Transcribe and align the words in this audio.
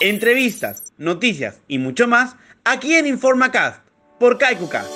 Entrevistas, 0.00 0.92
noticias 0.98 1.60
y 1.68 1.78
mucho 1.78 2.08
más 2.08 2.34
aquí 2.64 2.94
en 2.94 3.06
InformaCast 3.06 3.86
por 4.18 4.38
KaikuCast. 4.38 4.90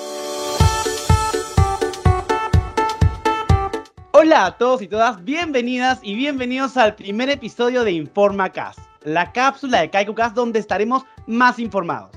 Hola 4.10 4.46
a 4.46 4.58
todos 4.58 4.82
y 4.82 4.88
todas, 4.88 5.22
bienvenidas 5.24 6.00
y 6.02 6.16
bienvenidos 6.16 6.76
al 6.76 6.96
primer 6.96 7.30
episodio 7.30 7.84
de 7.84 7.92
InformaCast, 7.92 8.80
la 9.04 9.30
cápsula 9.30 9.80
de 9.80 9.90
KaikuCast 9.90 10.34
donde 10.34 10.58
estaremos 10.58 11.04
más 11.28 11.60
informados. 11.60 12.10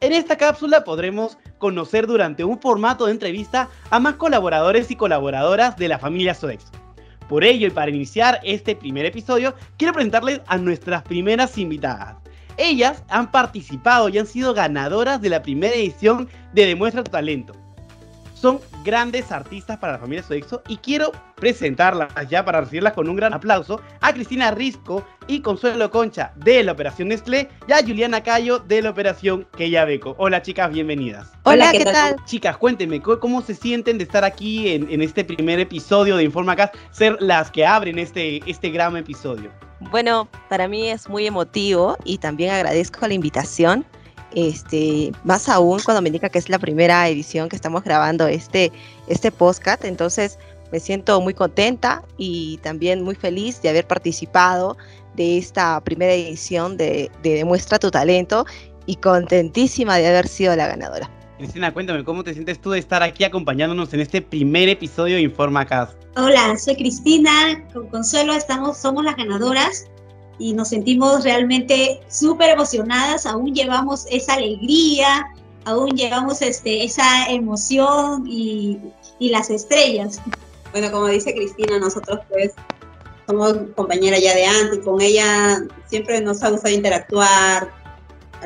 En 0.00 0.12
esta 0.12 0.36
cápsula 0.36 0.84
podremos 0.84 1.38
conocer 1.58 2.06
durante 2.06 2.44
un 2.44 2.60
formato 2.60 3.06
de 3.06 3.12
entrevista 3.12 3.68
a 3.90 3.98
más 3.98 4.14
colaboradores 4.14 4.92
y 4.92 4.96
colaboradoras 4.96 5.76
de 5.76 5.88
la 5.88 5.98
familia 5.98 6.34
Sodexo. 6.34 6.70
Por 7.28 7.42
ello 7.42 7.66
y 7.66 7.70
para 7.70 7.90
iniciar 7.90 8.40
este 8.44 8.76
primer 8.76 9.06
episodio, 9.06 9.54
quiero 9.76 9.92
presentarles 9.92 10.40
a 10.46 10.56
nuestras 10.56 11.02
primeras 11.02 11.58
invitadas. 11.58 12.27
Ellas 12.58 13.04
han 13.08 13.30
participado 13.30 14.08
y 14.08 14.18
han 14.18 14.26
sido 14.26 14.52
ganadoras 14.52 15.20
de 15.22 15.30
la 15.30 15.42
primera 15.42 15.74
edición 15.74 16.28
de 16.52 16.66
Demuestra 16.66 17.04
tu 17.04 17.12
talento. 17.12 17.54
Son 18.34 18.60
grandes 18.84 19.32
artistas 19.32 19.78
para 19.78 19.94
la 19.94 19.98
familia 19.98 20.22
Sodexo 20.22 20.62
y 20.68 20.76
quiero 20.76 21.12
presentarlas 21.36 22.08
ya 22.28 22.44
para 22.44 22.60
recibirlas 22.60 22.92
con 22.92 23.08
un 23.08 23.16
gran 23.16 23.32
aplauso 23.32 23.80
a 24.00 24.12
Cristina 24.12 24.50
Risco 24.52 25.04
y 25.26 25.40
Consuelo 25.40 25.90
Concha 25.90 26.32
de 26.36 26.62
la 26.62 26.72
Operación 26.72 27.08
Nestlé 27.08 27.48
y 27.66 27.72
a 27.72 27.80
Juliana 27.80 28.22
Cayo 28.22 28.60
de 28.60 28.82
la 28.82 28.90
Operación 28.90 29.46
Beco. 29.56 30.14
Hola 30.18 30.42
chicas, 30.42 30.70
bienvenidas. 30.72 31.32
Hola, 31.44 31.72
¿qué, 31.72 31.84
tal? 31.84 32.16
Chicas, 32.26 32.56
cuéntenme, 32.56 33.00
¿cómo 33.00 33.42
se 33.42 33.54
sienten 33.54 33.98
de 33.98 34.04
estar 34.04 34.24
aquí 34.24 34.68
en, 34.68 35.02
este 35.02 35.24
primer 35.24 35.58
episodio 35.60 36.16
de 36.16 36.24
InformaCast, 36.24 36.74
ser 36.90 37.16
las 37.20 37.50
que 37.50 37.66
abren 37.66 37.98
este, 37.98 38.40
este 38.48 38.70
gran 38.70 38.96
episodio? 38.96 39.50
Bueno, 39.90 40.28
para 40.48 40.68
mí 40.68 40.88
es 40.88 41.08
muy 41.08 41.26
emotivo 41.26 41.96
y 42.04 42.18
también 42.18 42.50
agradezco 42.50 43.06
la 43.06 43.14
invitación 43.14 43.86
este, 44.34 45.12
más 45.24 45.48
aún 45.48 45.80
cuando 45.82 46.02
me 46.02 46.08
indica 46.08 46.28
que 46.28 46.38
es 46.38 46.48
la 46.48 46.58
primera 46.58 47.08
edición 47.08 47.48
que 47.48 47.56
estamos 47.56 47.82
grabando 47.82 48.26
este, 48.26 48.70
este 49.06 49.30
podcast, 49.30 49.84
entonces 49.84 50.38
me 50.70 50.80
siento 50.80 51.20
muy 51.20 51.32
contenta 51.32 52.02
y 52.18 52.58
también 52.58 53.02
muy 53.02 53.14
feliz 53.14 53.62
de 53.62 53.70
haber 53.70 53.86
participado 53.86 54.76
de 55.16 55.38
esta 55.38 55.80
primera 55.80 56.12
edición 56.12 56.76
de, 56.76 57.10
de 57.22 57.34
Demuestra 57.34 57.78
tu 57.78 57.90
talento 57.90 58.44
y 58.84 58.96
contentísima 58.96 59.96
de 59.96 60.08
haber 60.08 60.28
sido 60.28 60.54
la 60.56 60.66
ganadora. 60.66 61.10
Cristina, 61.38 61.72
cuéntame, 61.72 62.04
¿cómo 62.04 62.24
te 62.24 62.34
sientes 62.34 62.60
tú 62.60 62.70
de 62.70 62.80
estar 62.80 63.00
aquí 63.00 63.22
acompañándonos 63.22 63.94
en 63.94 64.00
este 64.00 64.20
primer 64.20 64.68
episodio 64.68 65.14
de 65.14 65.22
InformaCast? 65.22 65.92
Hola, 66.16 66.58
soy 66.58 66.74
Cristina, 66.74 67.64
con 67.72 67.86
Consuelo 67.90 68.32
estamos, 68.32 68.76
somos 68.76 69.04
las 69.04 69.16
ganadoras 69.16 69.86
y 70.40 70.52
nos 70.52 70.70
sentimos 70.70 71.22
realmente 71.22 72.00
súper 72.08 72.50
emocionadas, 72.50 73.24
aún 73.24 73.54
llevamos 73.54 74.06
esa 74.10 74.34
alegría, 74.34 75.28
aún 75.64 75.90
llevamos 75.90 76.42
este, 76.42 76.82
esa 76.82 77.30
emoción 77.30 78.26
y, 78.26 78.80
y 79.20 79.30
las 79.30 79.48
estrellas. 79.48 80.20
Bueno, 80.72 80.90
como 80.90 81.06
dice 81.06 81.32
Cristina, 81.32 81.78
nosotros 81.78 82.18
pues 82.28 82.52
somos 83.28 83.54
compañeras 83.76 84.20
ya 84.20 84.34
de 84.34 84.44
antes, 84.44 84.80
con 84.80 85.00
ella 85.00 85.62
siempre 85.86 86.20
nos 86.20 86.42
ha 86.42 86.50
gustado 86.50 86.74
interactuar, 86.74 87.70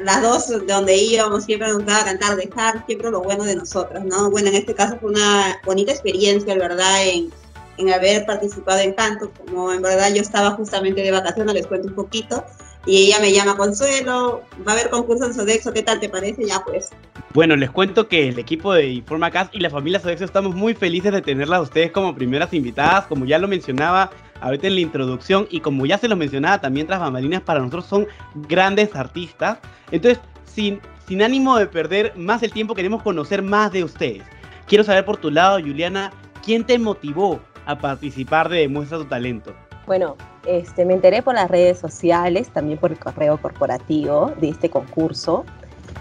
las 0.03 0.23
dos 0.23 0.48
de 0.48 0.73
donde 0.73 0.97
íbamos 0.97 1.45
siempre 1.45 1.69
nos 1.69 1.79
gustaba 1.79 2.05
cantar, 2.05 2.37
dejar 2.37 2.85
siempre 2.87 3.11
lo 3.11 3.21
bueno 3.23 3.45
de 3.45 3.57
nosotras, 3.57 4.05
¿no? 4.05 4.31
Bueno, 4.31 4.48
en 4.48 4.57
este 4.57 4.75
caso 4.75 4.97
fue 5.01 5.11
una 5.11 5.61
bonita 5.65 5.93
experiencia, 5.93 6.55
¿verdad? 6.55 7.07
En, 7.07 7.31
en 7.79 7.93
haber 7.93 8.25
participado 8.27 8.81
en 8.81 8.93
canto, 8.95 9.31
como 9.47 9.73
en 9.73 9.83
verdad 9.83 10.13
yo 10.15 10.23
estaba 10.23 10.53
justamente 10.53 11.03
de 11.03 11.11
vacaciones, 11.11 11.55
les 11.55 11.67
cuento 11.67 11.89
un 11.89 11.95
poquito, 11.95 12.45
y 12.87 13.07
ella 13.07 13.20
me 13.20 13.33
llama 13.33 13.57
Consuelo, 13.57 14.43
va 14.67 14.73
a 14.73 14.75
haber 14.75 14.91
concurso 14.91 15.27
en 15.27 15.35
Sodexo, 15.35 15.73
¿qué 15.73 15.83
tal 15.83 16.01
te 16.01 16.09
parece? 16.09 16.47
Ya 16.47 16.63
pues. 16.65 16.91
Bueno, 17.33 17.57
les 17.57 17.70
cuento 17.70 18.08
que 18.08 18.29
el 18.29 18.39
equipo 18.39 18.75
de 18.75 18.89
InformaCast 18.89 19.55
y 19.55 19.61
la 19.61 19.70
familia 19.70 20.01
Sodexo 20.01 20.25
estamos 20.25 20.55
muy 20.55 20.75
felices 20.75 21.13
de 21.13 21.23
tenerlas 21.23 21.61
a 21.61 21.63
ustedes 21.63 21.92
como 21.92 22.14
primeras 22.14 22.52
invitadas, 22.52 23.07
como 23.07 23.25
ya 23.25 23.39
lo 23.39 23.48
mencionaba 23.48 24.11
ahorita 24.42 24.67
en 24.67 24.75
la 24.75 24.80
introducción 24.80 25.47
y 25.51 25.61
como 25.61 25.86
ya 25.86 25.98
se 25.98 26.08
lo 26.08 26.17
mencionaba 26.17 26.61
también 26.61 26.86
tras 26.86 27.01
bambalinas, 27.01 27.41
para 27.42 27.61
nosotros 27.61 27.86
son 27.86 28.07
grandes 28.35 28.95
artistas. 28.95 29.58
Entonces, 29.91 30.20
sin, 30.45 30.80
sin 31.07 31.23
ánimo 31.23 31.57
de 31.57 31.67
perder 31.67 32.13
más 32.17 32.42
el 32.42 32.52
tiempo, 32.52 32.75
queremos 32.75 33.02
conocer 33.02 33.42
más 33.42 33.73
de 33.73 33.85
ustedes. 33.85 34.23
Quiero 34.67 34.85
saber 34.85 35.05
por 35.05 35.17
tu 35.17 35.31
lado, 35.31 35.58
Juliana, 35.61 36.13
¿quién 36.45 36.64
te 36.64 36.79
motivó 36.79 37.41
a 37.67 37.79
participar 37.79 38.48
de 38.48 38.58
Demuestra 38.58 38.98
tu 38.98 39.05
talento? 39.05 39.55
Bueno, 39.86 40.17
este, 40.47 40.85
me 40.85 40.95
enteré 40.95 41.23
por 41.23 41.35
las 41.35 41.51
redes 41.51 41.79
sociales, 41.79 42.51
también 42.51 42.79
por 42.79 42.92
el 42.92 42.98
correo 42.98 43.39
corporativo 43.39 44.33
de 44.41 44.48
este 44.48 44.70
concurso 44.70 45.45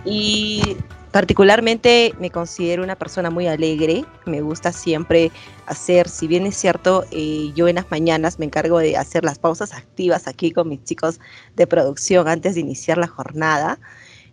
y 0.06 0.78
particularmente 1.12 2.14
me 2.20 2.30
considero 2.30 2.84
una 2.84 2.96
persona 2.96 3.30
muy 3.30 3.48
alegre, 3.48 4.06
me 4.26 4.42
gusta 4.42 4.72
siempre 4.72 5.32
hacer, 5.66 6.08
si 6.08 6.28
bien 6.28 6.46
es 6.46 6.56
cierto, 6.56 7.06
eh, 7.12 7.52
yo 7.56 7.68
en 7.68 7.76
las 7.76 7.90
mañanas 7.92 8.40
me 8.40 8.46
encargo 8.46 8.80
de 8.80 8.98
hacer 8.98 9.24
las 9.24 9.40
pausas 9.40 9.74
activas 9.74 10.28
aquí 10.28 10.52
con 10.52 10.70
mis 10.70 10.84
chicos 10.84 11.20
de 11.56 11.68
producción 11.68 12.28
antes 12.28 12.56
de 12.56 12.62
iniciar 12.62 12.98
la 12.98 13.08
jornada 13.08 13.80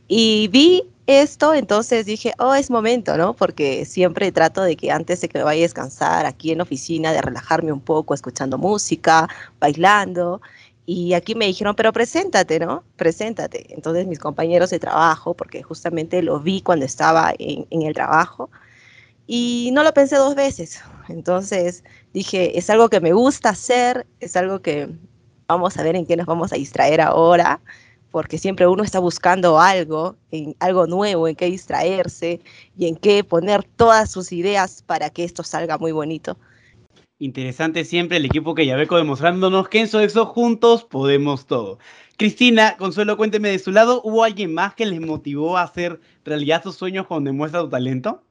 y 0.09 0.49
vi 0.49 0.85
esto, 1.07 1.55
entonces 1.55 2.05
dije, 2.07 2.35
oh, 2.39 2.55
es 2.55 2.71
momento, 2.71 3.17
¿no? 3.17 3.35
Porque 3.35 3.87
siempre 3.87 4.31
trato 4.31 4.63
de 4.63 4.77
que 4.77 4.91
antes 4.91 5.23
de 5.23 5.29
que 5.29 5.39
me 5.39 5.45
vaya 5.45 5.61
a 5.61 5.63
descansar 5.63 6.27
aquí 6.27 6.51
en 6.51 6.59
la 6.59 6.65
oficina, 6.65 7.13
de 7.13 7.23
relajarme 7.23 7.73
un 7.73 7.81
poco, 7.81 8.13
escuchando 8.13 8.59
música, 8.59 9.27
bailando. 9.59 10.43
Y 10.91 11.13
aquí 11.13 11.35
me 11.35 11.45
dijeron, 11.45 11.75
pero 11.77 11.93
preséntate, 11.93 12.59
¿no? 12.59 12.83
Preséntate. 12.97 13.75
Entonces 13.75 14.07
mis 14.07 14.19
compañeros 14.19 14.71
de 14.71 14.79
trabajo, 14.79 15.35
porque 15.35 15.63
justamente 15.63 16.23
lo 16.23 16.41
vi 16.41 16.63
cuando 16.63 16.87
estaba 16.87 17.35
en, 17.39 17.67
el 17.83 17.93
trabajo, 17.93 18.49
y 19.27 19.69
no 19.75 19.83
lo 19.83 19.93
pensé 19.93 20.17
dos 20.17 20.35
veces. 20.35 20.81
Entonces 21.11 21.85
dije, 22.15 22.59
es 22.59 22.71
algo 22.71 22.89
que 22.89 23.01
me 23.01 23.13
gusta 23.13 23.51
hacer, 23.51 24.07
es 24.21 24.35
algo 24.35 24.63
que 24.63 24.89
vamos 25.47 25.77
a 25.77 25.83
ver 25.83 25.95
en 25.95 26.07
qué 26.07 26.17
nos 26.17 26.25
vamos 26.25 26.55
a 26.55 26.57
distraer 26.57 27.03
ahora 27.03 27.61
porque 28.11 28.39
siempre 28.39 28.67
uno 28.67 28.83
está 28.83 28.99
buscando 28.99 29.61
algo, 29.61 30.17
algo 30.59 30.87
nuevo, 30.87 31.29
en 31.29 31.37
qué 31.37 31.47
distraerse 31.51 32.41
y 32.79 32.89
en 32.89 32.97
qué 32.97 33.23
poner 33.25 33.63
todas 33.63 34.11
sus 34.11 34.33
ideas 34.33 34.83
para 34.87 35.11
que 35.11 35.25
esto 35.25 35.43
salga 35.43 35.77
muy 35.77 35.93
bonito. 35.93 36.39
Interesante 37.21 37.85
siempre 37.85 38.17
el 38.17 38.25
equipo 38.25 38.55
que 38.55 38.65
ya 38.67 38.73
Yabeco 38.75 38.97
demostrándonos 38.97 39.69
que 39.69 39.81
en 39.81 39.89
Sodexo 39.89 40.27
juntos 40.27 40.85
podemos 40.85 41.47
todo. 41.47 41.79
Cristina, 42.17 42.77
Consuelo, 42.77 43.17
cuénteme 43.17 43.49
de 43.51 43.59
su 43.59 43.73
lado, 43.73 44.01
¿hubo 44.05 44.23
alguien 44.25 44.55
más 44.55 44.75
que 44.75 44.87
les 44.87 45.01
motivó 45.01 45.57
a 45.57 45.63
hacer 45.63 46.01
realidad 46.25 46.63
sus 46.63 46.77
sueños 46.77 47.07
cuando 47.07 47.29
demuestra 47.31 47.61
tu 47.61 47.69
talento? 47.71 48.23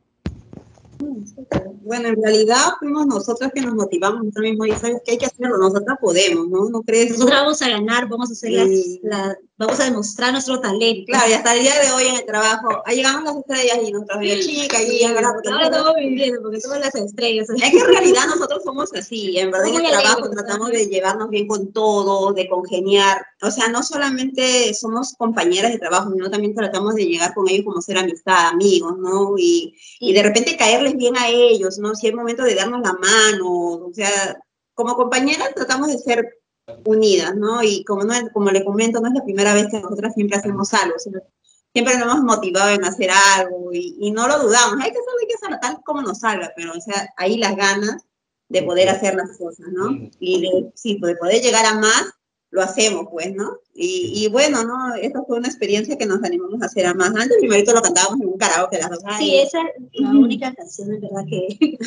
Bueno, 1.84 2.10
en 2.10 2.22
realidad 2.22 2.74
fuimos 2.80 3.08
nosotros 3.08 3.52
que 3.54 3.62
nos 3.62 3.74
motivamos 3.74 4.20
nosotros 4.20 4.44
mismos 4.44 4.68
y 4.68 4.72
sabes 4.72 5.02
que 5.06 5.12
hay 5.12 5.18
que 5.18 5.26
hacerlo, 5.26 5.58
nosotros 5.58 5.98
podemos, 6.02 6.48
¿no? 6.48 6.70
¿No 6.70 6.82
crees? 6.82 7.12
Nosotros 7.12 7.40
vamos 7.40 7.62
a 7.62 7.70
ganar, 7.70 8.08
vamos 8.08 8.30
a 8.30 8.34
hacer 8.34 8.52
las, 8.52 9.38
vamos 9.58 9.80
a 9.80 9.86
demostrar 9.86 10.32
nuestro 10.32 10.60
talento. 10.60 11.06
Claro, 11.08 11.30
y 11.30 11.34
hasta 11.34 11.56
el 11.56 11.62
día 11.62 11.74
de 11.82 11.92
hoy 11.92 12.08
en 12.08 12.16
el 12.16 12.26
trabajo, 12.26 12.82
ahí 12.86 12.98
llegamos 12.98 13.24
las 13.24 13.38
estrellas 13.38 13.80
y 13.88 13.92
nuestras 13.92 14.20
chicas 14.46 14.82
y 14.88 15.04
ahora 15.04 15.34
estamos 15.44 15.96
viviendo, 15.96 16.42
porque 16.42 16.62
somos 16.62 16.80
las 16.80 16.96
estrellas. 16.96 17.50
Es 17.50 17.72
que 17.72 17.80
en 17.80 17.88
realidad 17.88 18.28
nosotros 18.28 18.64
somos 18.64 18.94
así, 18.94 19.38
en 19.38 19.52
verdad 19.52 19.68
en 19.68 19.86
el 19.86 19.92
trabajo 19.92 20.30
tratamos 20.30 20.72
de 20.72 20.88
llevarnos 20.88 21.30
bien 21.30 21.48
con 21.48 21.72
todo, 21.72 22.34
de 22.34 22.48
congeniar, 22.48 23.26
o 23.42 23.52
sea, 23.52 23.68
no 23.68 23.84
solamente 23.84 24.74
somos 24.74 25.14
compañeras 25.14 25.72
de 25.72 25.80
trabajo, 25.80 26.12
sino 26.12 26.30
también 26.30 26.54
tratamos 26.56 26.96
de 26.96 27.06
llegar 27.06 27.34
con 27.34 27.48
ellos 27.50 27.66
como 27.66 27.82
ser 27.82 27.98
amistad, 27.98 28.48
amigos, 28.48 28.98
¿no? 28.98 29.36
Y, 29.38 29.76
y 30.00 30.14
de 30.14 30.24
repente 30.24 30.58
caerles 30.58 30.96
bien 30.96 31.07
a 31.16 31.30
ellos, 31.30 31.78
¿no? 31.78 31.96
Si 31.96 32.08
es 32.08 32.14
momento 32.14 32.44
de 32.44 32.56
darnos 32.56 32.82
la 32.82 32.94
mano, 32.94 33.50
o 33.50 33.92
sea, 33.94 34.38
como 34.74 34.96
compañeras 34.96 35.54
tratamos 35.56 35.88
de 35.88 35.98
ser 35.98 36.40
unidas, 36.86 37.36
¿no? 37.36 37.64
Y 37.64 37.84
como, 37.86 38.04
no, 38.04 38.14
como 38.34 38.52
le 38.52 38.66
comento, 38.66 39.00
no 39.00 39.08
es 39.08 39.14
la 39.14 39.24
primera 39.24 39.54
vez 39.54 39.68
que 39.72 39.80
nosotras 39.80 40.14
siempre 40.14 40.38
hacemos 40.38 40.74
algo, 40.74 40.98
siempre 41.00 41.98
nos 41.98 42.04
hemos 42.04 42.24
motivado 42.24 42.70
en 42.70 42.84
hacer 42.84 43.10
algo 43.38 43.70
y, 43.72 44.12
no 44.12 44.28
lo 44.28 44.40
dudamos, 44.40 44.80
hay 44.82 44.92
que 44.92 44.98
hacerlo, 44.98 45.20
hay 45.22 45.28
que 45.28 45.36
hacerlo 45.36 45.58
tal 45.62 45.82
como 45.86 46.02
nos 46.02 46.20
salga, 46.20 46.52
pero 46.56 46.74
o 46.74 46.82
sea, 46.82 47.14
ahí 47.18 47.38
las 47.38 47.56
ganas 47.56 48.04
de 48.50 48.64
poder 48.64 48.90
hacer 48.90 49.16
las 49.16 49.38
cosas, 49.38 49.68
¿no? 49.72 49.92
Y 50.20 50.42
de, 50.42 50.72
sí, 50.76 51.00
de 51.02 51.16
poder 51.16 51.42
llegar 51.42 51.66
a 51.66 51.76
más 51.76 52.17
lo 52.50 52.62
hacemos, 52.62 53.08
pues, 53.12 53.34
¿no? 53.36 53.60
Y, 53.74 54.14
y, 54.16 54.30
bueno, 54.30 54.64
¿no? 54.64 54.96
Esta 54.96 55.22
fue 55.24 55.38
una 55.38 55.48
experiencia 55.48 55.98
que 55.98 56.06
nos 56.06 56.24
animamos 56.24 56.62
a 56.62 56.66
hacer 56.66 56.86
a 56.86 56.94
más. 56.94 57.10
Antes 57.10 57.38
primero 57.40 57.74
lo 57.74 57.82
cantábamos 57.82 58.22
en 58.22 58.28
un 58.28 58.38
karaoke 58.38 58.78
las 58.78 58.90
dos. 58.90 59.02
Sí, 59.20 59.38
esa 59.38 59.60
es 59.62 60.02
la 60.02 60.10
única 60.12 60.54
canción, 60.54 60.94
en 60.94 61.02
verdad, 61.02 61.26
que, 61.30 61.78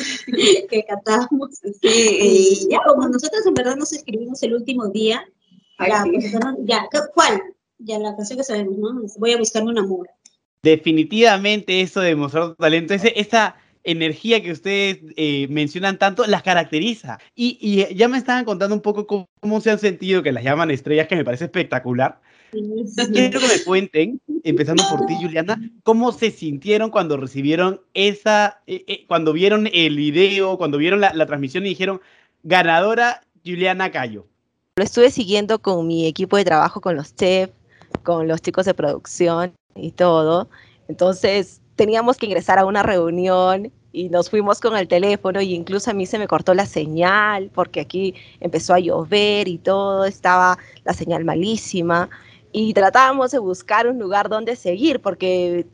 que 0.69 0.83
cantábamos. 0.83 1.59
Sí, 1.81 2.17
y 2.21 2.67
ya, 2.69 2.79
como 2.87 3.07
nosotros 3.07 3.45
en 3.45 3.53
verdad 3.53 3.75
nos 3.75 3.91
escribimos 3.91 4.41
el 4.43 4.53
último 4.53 4.87
día, 4.89 5.25
ya, 5.79 6.03
pues, 6.05 6.31
ya, 6.65 6.87
¿cuál? 7.13 7.41
Ya 7.79 7.97
la 7.97 8.15
canción 8.15 8.37
que 8.37 8.43
sabemos, 8.43 8.77
¿no? 8.77 9.01
Voy 9.17 9.33
a 9.33 9.37
buscarme 9.37 9.71
un 9.71 9.79
amor. 9.79 10.09
Definitivamente 10.61 11.81
eso 11.81 12.01
de 12.01 12.15
mostrar 12.15 12.49
tu 12.49 12.55
talento, 12.55 12.93
ese, 12.93 13.19
esa 13.19 13.55
energía 13.83 14.41
que 14.41 14.51
ustedes 14.51 14.99
eh, 15.15 15.47
mencionan 15.49 15.97
tanto 15.97 16.25
las 16.25 16.43
caracteriza. 16.43 17.19
Y, 17.35 17.85
ya 17.95 18.07
me 18.07 18.17
estaban 18.17 18.45
contando 18.45 18.75
un 18.75 18.81
poco 18.81 19.05
cómo, 19.05 19.61
se 19.61 19.71
han 19.71 19.79
sentido, 19.79 20.23
que 20.23 20.31
las 20.31 20.43
llaman 20.43 20.71
estrellas, 20.71 21.07
que 21.07 21.15
me 21.15 21.25
parece 21.25 21.45
espectacular. 21.45 22.21
Quiero 22.51 23.39
que 23.39 23.47
me 23.47 23.63
cuenten, 23.63 24.21
empezando 24.43 24.83
por 24.89 25.05
ti, 25.05 25.15
Juliana, 25.21 25.57
cómo 25.83 26.11
se 26.11 26.31
sintieron 26.31 26.89
cuando 26.89 27.15
recibieron 27.15 27.81
esa, 27.93 28.61
eh, 28.67 28.83
eh, 28.87 29.05
cuando 29.07 29.31
vieron 29.31 29.69
el 29.71 29.95
video, 29.95 30.57
cuando 30.57 30.77
vieron 30.77 30.99
la, 30.99 31.13
la 31.13 31.25
transmisión 31.25 31.65
y 31.65 31.69
dijeron, 31.69 32.01
ganadora 32.43 33.21
Juliana 33.45 33.91
Cayo. 33.91 34.27
Lo 34.75 34.83
estuve 34.83 35.11
siguiendo 35.11 35.59
con 35.59 35.87
mi 35.87 36.07
equipo 36.07 36.37
de 36.37 36.45
trabajo, 36.45 36.81
con 36.81 36.95
los 36.95 37.15
chefs, 37.15 37.53
con 38.03 38.27
los 38.27 38.41
chicos 38.41 38.65
de 38.65 38.73
producción 38.73 39.53
y 39.75 39.91
todo. 39.91 40.49
Entonces 40.87 41.60
teníamos 41.75 42.17
que 42.17 42.25
ingresar 42.25 42.59
a 42.59 42.65
una 42.65 42.83
reunión 42.83 43.71
y 43.91 44.09
nos 44.09 44.29
fuimos 44.29 44.59
con 44.59 44.77
el 44.77 44.87
teléfono 44.87 45.41
y 45.41 45.53
incluso 45.53 45.91
a 45.91 45.93
mí 45.93 46.05
se 46.05 46.19
me 46.19 46.27
cortó 46.27 46.53
la 46.53 46.65
señal 46.65 47.49
porque 47.53 47.81
aquí 47.81 48.15
empezó 48.39 48.73
a 48.73 48.79
llover 48.79 49.47
y 49.47 49.57
todo, 49.57 50.05
estaba 50.05 50.57
la 50.83 50.93
señal 50.93 51.25
malísima 51.25 52.09
y 52.51 52.73
tratábamos 52.73 53.31
de 53.31 53.39
buscar 53.39 53.87
un 53.87 53.99
lugar 53.99 54.29
donde 54.29 54.55
seguir 54.55 55.01
porque 55.01 55.65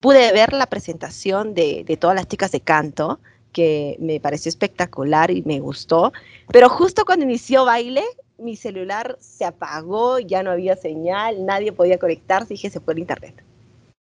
pude 0.00 0.32
ver 0.32 0.52
la 0.52 0.66
presentación 0.66 1.54
de, 1.54 1.84
de 1.84 1.96
todas 1.96 2.16
las 2.16 2.28
chicas 2.28 2.52
de 2.52 2.60
canto 2.60 3.20
que 3.52 3.96
me 4.00 4.20
pareció 4.20 4.48
espectacular 4.48 5.30
y 5.30 5.42
me 5.42 5.60
gustó, 5.60 6.12
pero 6.52 6.68
justo 6.68 7.04
cuando 7.04 7.24
inició 7.24 7.64
baile 7.64 8.04
mi 8.38 8.56
celular 8.56 9.16
se 9.20 9.44
apagó, 9.44 10.18
ya 10.18 10.42
no 10.42 10.50
había 10.50 10.76
señal, 10.76 11.44
nadie 11.44 11.72
podía 11.72 11.98
conectarse, 11.98 12.54
dije 12.54 12.70
se 12.70 12.80
fue 12.80 12.94
el 12.94 13.00
internet. 13.00 13.44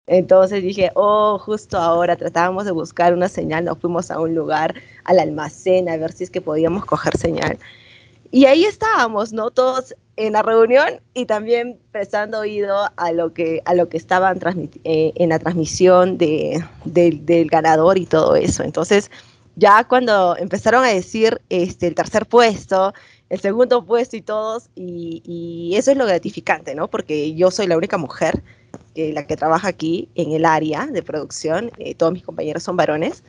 Entonces 0.06 0.62
dije, 0.62 0.91
oh, 0.95 1.39
justo 1.39 1.79
ahora 1.79 2.17
tratábamos 2.17 2.67
de 2.67 2.73
buscar 2.73 3.15
una 3.15 3.29
señal, 3.29 3.65
nos 3.65 3.79
fuimos 3.79 4.11
a 4.11 4.21
un 4.21 4.35
lugar, 4.35 4.75
al 5.05 5.19
almacén, 5.19 5.89
a 5.89 5.97
ver 5.97 6.12
si 6.12 6.25
es 6.25 6.31
que 6.31 6.41
podíamos 6.41 6.85
coger 6.85 7.17
señal. 7.17 7.59
Y 8.31 8.47
ahí 8.47 8.65
estábamos, 8.65 9.33
¿no? 9.33 9.51
Todos 9.51 9.95
en 10.17 10.35
la 10.35 10.43
reunión 10.43 11.01
y 11.15 11.27
también 11.27 11.79
prestando 11.93 12.41
oído 12.41 12.77
a 12.97 13.12
lo 13.12 13.33
que, 13.33 13.62
a 13.65 13.75
lo 13.75 13.89
que 13.89 13.97
estaban 13.97 14.41
eh, 14.85 15.12
en 15.15 15.29
la 15.29 15.39
transmisión 15.39 16.19
de, 16.19 16.65
del 16.85 17.49
ganador 17.49 17.99
y 17.99 18.06
todo 18.06 18.37
eso. 18.37 18.62
Entonces, 18.62 19.11
ya 19.56 19.85
cuando 19.85 20.37
empezaron 20.37 20.85
a 20.85 20.89
decir 20.89 21.41
este, 21.49 21.87
el 21.87 21.95
tercer 21.95 22.27
puesto, 22.27 22.93
el 23.31 23.41
segundo 23.41 23.85
puesto 23.85 24.17
y 24.17 24.23
todos, 24.23 24.69
y, 24.75 25.73
eso 25.77 25.91
es 25.91 25.97
lo 25.97 26.06
gratificante, 26.06 26.75
¿no? 26.75 26.89
Porque 26.89 27.35
yo 27.35 27.51
soy 27.51 27.67
la 27.67 27.77
única 27.77 27.99
mujer, 27.99 28.43
eh, 28.94 29.12
la 29.12 29.26
que 29.26 29.37
trabaja 29.37 29.69
aquí 29.69 30.09
en 30.15 30.32
el 30.32 30.44
área 30.44 30.87
de 30.87 31.03
producción, 31.03 31.71
eh, 31.79 31.94
todos 31.94 32.12
mis 32.12 32.23
compañeros 32.23 32.62
son 32.62 32.76
varones, 32.76 33.23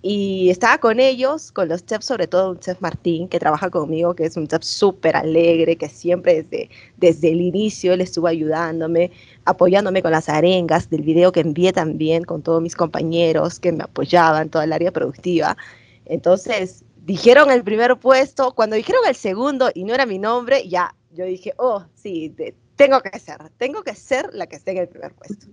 y 0.00 0.48
estaba 0.50 0.78
con 0.78 1.00
ellos, 1.00 1.50
con 1.50 1.68
los 1.68 1.84
chefs, 1.84 2.06
sobre 2.06 2.28
todo 2.28 2.52
un 2.52 2.60
chef 2.60 2.80
Martín, 2.80 3.28
que 3.28 3.40
trabaja 3.40 3.68
conmigo, 3.68 4.14
que 4.14 4.26
es 4.26 4.36
un 4.36 4.46
chef 4.46 4.62
súper 4.62 5.16
alegre, 5.16 5.76
que 5.76 5.88
siempre 5.88 6.42
desde, 6.42 6.70
desde 6.96 7.30
el 7.30 7.40
inicio 7.40 7.92
él 7.92 8.00
estuvo 8.00 8.28
ayudándome, 8.28 9.10
apoyándome 9.44 10.00
con 10.02 10.12
las 10.12 10.28
arengas 10.28 10.88
del 10.88 11.02
video 11.02 11.32
que 11.32 11.40
envié 11.40 11.72
también 11.72 12.22
con 12.24 12.42
todos 12.42 12.62
mis 12.62 12.76
compañeros 12.76 13.58
que 13.58 13.72
me 13.72 13.84
apoyaban, 13.84 14.50
toda 14.50 14.64
el 14.64 14.72
área 14.72 14.92
productiva. 14.92 15.56
Entonces, 16.04 16.84
dijeron 17.04 17.50
el 17.50 17.64
primer 17.64 17.96
puesto, 17.96 18.54
cuando 18.54 18.76
dijeron 18.76 19.02
el 19.08 19.16
segundo 19.16 19.70
y 19.74 19.82
no 19.84 19.94
era 19.94 20.06
mi 20.06 20.18
nombre, 20.18 20.68
ya 20.68 20.94
yo 21.12 21.24
dije, 21.24 21.54
oh, 21.56 21.84
sí, 21.94 22.32
tengo 22.78 23.00
que 23.00 23.18
ser, 23.18 23.36
tengo 23.58 23.82
que 23.82 23.94
ser 23.94 24.32
la 24.32 24.46
que 24.46 24.56
esté 24.56 24.70
en 24.70 24.78
el 24.78 24.88
primer 24.88 25.12
puesto. 25.12 25.48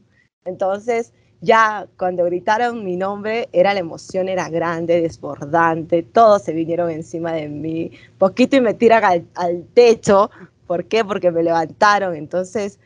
Entonces, 0.45 1.11
ya 1.41 1.87
cuando 1.97 2.23
gritaron 2.23 2.85
mi 2.85 2.95
nombre, 2.95 3.49
era 3.51 3.73
la 3.73 3.79
emoción, 3.79 4.29
era 4.29 4.47
grande, 4.47 5.01
desbordante, 5.01 6.03
todos 6.03 6.43
se 6.43 6.53
vinieron 6.53 6.91
encima 6.91 7.33
de 7.33 7.49
mí, 7.49 7.91
poquito 8.19 8.55
y 8.55 8.61
me 8.61 8.75
tiran 8.75 9.25
al, 9.33 9.63
techo, 9.73 10.29
¿por 10.67 10.85
qué? 10.85 11.03
Porque 11.03 11.31
me 11.31 11.41
levantaron, 11.41 12.15
entonces 12.15 12.79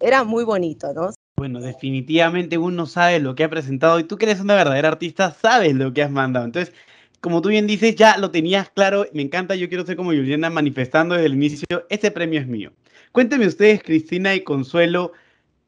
era 0.00 0.24
muy 0.24 0.42
bonito, 0.42 0.92
¿no? 0.92 1.10
Bueno, 1.36 1.60
definitivamente 1.60 2.58
uno 2.58 2.86
sabe 2.86 3.20
lo 3.20 3.36
que 3.36 3.44
ha 3.44 3.50
presentado 3.50 4.00
y 4.00 4.04
tú 4.04 4.18
que 4.18 4.24
eres 4.24 4.40
una 4.40 4.56
verdadera 4.56 4.88
artista, 4.88 5.30
sabes 5.30 5.74
lo 5.74 5.92
que 5.92 6.02
has 6.02 6.10
mandado. 6.10 6.46
Entonces, 6.46 6.74
como 7.20 7.40
tú 7.42 7.48
bien 7.48 7.68
dices, 7.68 7.94
ya 7.94 8.18
lo 8.18 8.32
tenías 8.32 8.70
claro, 8.70 9.06
me 9.12 9.22
encanta, 9.22 9.54
yo 9.54 9.68
quiero 9.68 9.86
ser 9.86 9.96
como 9.96 10.10
Juliana 10.10 10.50
manifestando 10.50 11.14
desde 11.14 11.26
el 11.26 11.34
inicio, 11.34 11.86
este 11.88 12.10
premio 12.10 12.40
es 12.40 12.48
mío. 12.48 12.72
Cuéntenme 13.14 13.46
ustedes, 13.46 13.80
Cristina 13.80 14.34
y 14.34 14.42
Consuelo, 14.42 15.12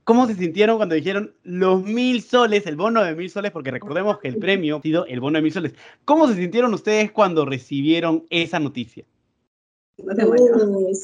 ¿cómo 0.02 0.26
se 0.26 0.34
sintieron 0.34 0.78
cuando 0.78 0.96
dijeron 0.96 1.32
los 1.44 1.80
mil 1.80 2.20
soles, 2.20 2.66
el 2.66 2.74
bono 2.74 3.04
de 3.04 3.14
mil 3.14 3.30
soles? 3.30 3.52
Porque 3.52 3.70
recordemos 3.70 4.18
que 4.18 4.26
el 4.26 4.38
premio 4.38 4.78
ha 4.78 4.82
sido 4.82 5.06
el 5.06 5.20
bono 5.20 5.38
de 5.38 5.42
mil 5.42 5.52
soles. 5.52 5.72
¿Cómo 6.04 6.26
se 6.26 6.34
sintieron 6.34 6.74
ustedes 6.74 7.12
cuando 7.12 7.44
recibieron 7.44 8.26
esa 8.30 8.58
noticia? 8.58 9.04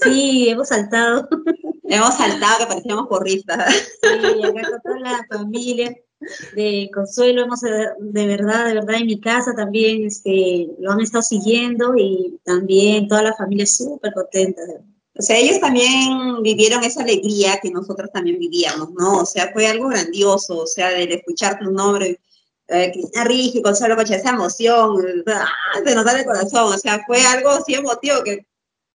sí, 0.02 0.48
hemos 0.48 0.66
saltado. 0.66 1.28
hemos 1.84 2.14
saltado 2.16 2.58
que 2.58 2.66
parecíamos 2.66 3.06
porristas. 3.06 3.96
Sí, 4.02 4.42
acá 4.42 4.68
con 4.68 4.80
toda 4.82 4.98
la 4.98 5.24
familia 5.30 5.96
de 6.56 6.90
Consuelo, 6.92 7.42
hemos 7.42 7.60
de, 7.60 8.26
verdad, 8.26 8.66
de 8.66 8.74
verdad 8.74 8.96
en 8.96 9.06
mi 9.06 9.20
casa 9.20 9.54
también 9.54 10.06
este, 10.06 10.66
lo 10.80 10.90
han 10.90 11.00
estado 11.02 11.22
siguiendo 11.22 11.94
y 11.96 12.36
también 12.42 13.06
toda 13.06 13.22
la 13.22 13.34
familia 13.34 13.64
súper 13.64 14.12
contenta. 14.12 14.60
O 15.14 15.22
sea, 15.22 15.36
ellos 15.36 15.60
también 15.60 16.42
vivieron 16.42 16.84
esa 16.84 17.02
alegría 17.02 17.58
que 17.62 17.70
nosotros 17.70 18.10
también 18.12 18.38
vivíamos, 18.38 18.90
¿no? 18.92 19.18
O 19.18 19.26
sea, 19.26 19.50
fue 19.52 19.66
algo 19.66 19.88
grandioso, 19.88 20.58
o 20.58 20.66
sea, 20.66 20.90
del 20.90 21.12
escuchar 21.12 21.58
tu 21.58 21.70
nombre, 21.70 22.18
eh, 22.68 22.90
Cristina 22.92 23.24
Rigi, 23.24 23.60
Consuelo 23.60 23.96
Coche, 23.96 24.16
esa 24.16 24.30
emoción, 24.30 24.96
¡ah! 25.26 25.80
de 25.84 25.94
notar 25.94 26.18
el 26.18 26.24
corazón, 26.24 26.72
o 26.72 26.78
sea, 26.78 27.02
fue 27.06 27.22
algo 27.26 27.50
así 27.50 27.74
emotivo 27.74 28.22
que, 28.24 28.46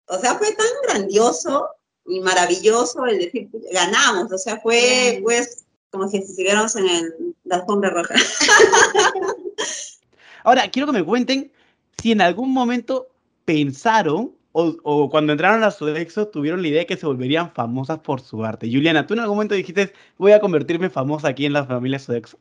o 0.06 0.18
sea, 0.18 0.36
fue 0.36 0.52
tan 0.52 0.66
grandioso 0.84 1.68
y 2.06 2.20
maravilloso 2.20 3.04
el 3.04 3.18
decir, 3.18 3.48
ganamos, 3.72 4.32
o 4.32 4.38
sea, 4.38 4.58
fue, 4.60 5.20
pues, 5.22 5.66
como 5.90 6.08
si 6.08 6.18
estuviéramos 6.18 6.76
en 6.76 6.88
el, 6.88 7.34
la 7.44 7.56
alfombra 7.56 7.90
roja. 7.90 8.14
Ahora, 10.44 10.70
quiero 10.70 10.86
que 10.86 10.98
me 10.98 11.04
cuenten 11.04 11.52
si 12.00 12.12
en 12.12 12.20
algún 12.20 12.52
momento 12.52 13.08
pensaron 13.44 14.36
o, 14.58 15.11
cuando 15.11 15.32
entraron 15.32 15.62
a 15.64 15.70
Sodexo 15.70 16.29
tuvieron 16.29 16.62
la 16.62 16.69
idea 16.69 16.81
de 16.81 16.87
que 16.87 16.97
se 16.97 17.05
volverían 17.05 17.53
famosas 17.53 17.99
por 17.99 18.23
su 18.23 18.43
arte. 18.43 18.70
Juliana, 18.70 19.06
¿tú 19.06 19.12
en 19.12 19.20
algún 19.20 19.37
momento 19.37 19.55
dijiste, 19.55 19.93
voy 20.17 20.32
a 20.32 20.41
convertirme 20.41 20.88
famosa 20.88 21.29
aquí 21.29 21.44
en 21.44 21.53
la 21.53 21.67
familia 21.67 21.99
Sodexo? 21.99 22.38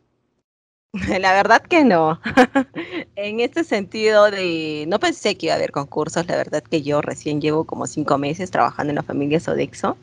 La 1.19 1.33
verdad 1.33 1.61
que 1.61 1.83
no. 1.83 2.21
en 3.17 3.41
este 3.41 3.65
sentido 3.65 4.31
de, 4.31 4.85
no 4.87 4.97
pensé 4.97 5.35
que 5.35 5.47
iba 5.47 5.55
a 5.55 5.57
haber 5.57 5.71
concursos, 5.71 6.25
la 6.25 6.37
verdad 6.37 6.63
que 6.63 6.81
yo 6.81 7.01
recién 7.01 7.41
llevo 7.41 7.65
como 7.65 7.85
cinco 7.85 8.17
meses 8.17 8.49
trabajando 8.49 8.91
en 8.91 8.95
la 8.95 9.03
familia 9.03 9.41
Sodexo 9.41 9.97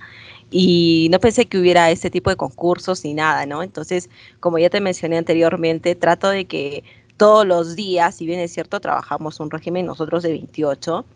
y 0.50 1.08
no 1.10 1.18
pensé 1.18 1.46
que 1.46 1.58
hubiera 1.58 1.90
ese 1.90 2.10
tipo 2.10 2.28
de 2.28 2.36
concursos 2.36 3.02
ni 3.04 3.14
nada, 3.14 3.46
¿no? 3.46 3.62
Entonces, 3.62 4.10
como 4.38 4.58
ya 4.58 4.68
te 4.68 4.82
mencioné 4.82 5.16
anteriormente, 5.16 5.94
trato 5.94 6.28
de 6.28 6.44
que 6.44 6.84
todos 7.16 7.46
los 7.46 7.74
días, 7.74 8.16
si 8.16 8.26
bien 8.26 8.40
es 8.40 8.52
cierto, 8.52 8.80
trabajamos 8.80 9.40
un 9.40 9.50
régimen 9.50 9.86
nosotros 9.86 10.22
de 10.22 10.32
28 10.32 11.06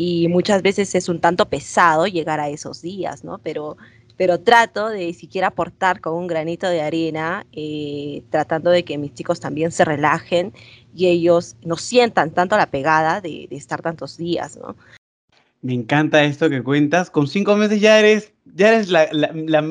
y 0.00 0.28
muchas 0.28 0.62
veces 0.62 0.94
es 0.94 1.08
un 1.08 1.20
tanto 1.20 1.48
pesado 1.48 2.06
llegar 2.06 2.38
a 2.38 2.48
esos 2.48 2.82
días, 2.82 3.24
¿no? 3.24 3.38
Pero, 3.38 3.76
pero 4.16 4.38
trato 4.38 4.88
de 4.90 5.12
siquiera 5.12 5.48
aportar 5.48 6.00
con 6.00 6.14
un 6.14 6.28
granito 6.28 6.68
de 6.68 6.80
arena, 6.82 7.44
eh, 7.50 8.22
tratando 8.30 8.70
de 8.70 8.84
que 8.84 8.96
mis 8.96 9.12
chicos 9.12 9.40
también 9.40 9.72
se 9.72 9.84
relajen 9.84 10.52
y 10.94 11.08
ellos 11.08 11.56
no 11.64 11.76
sientan 11.76 12.30
tanto 12.30 12.56
la 12.56 12.70
pegada 12.70 13.20
de, 13.20 13.48
de 13.50 13.56
estar 13.56 13.82
tantos 13.82 14.16
días, 14.16 14.56
¿no? 14.56 14.76
Me 15.60 15.74
encanta 15.74 16.22
esto 16.22 16.48
que 16.48 16.62
cuentas. 16.62 17.10
Con 17.10 17.26
cinco 17.26 17.56
meses 17.56 17.80
ya 17.80 17.98
eres, 17.98 18.32
ya 18.44 18.68
eres 18.68 18.90